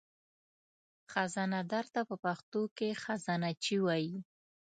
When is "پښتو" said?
2.23-2.61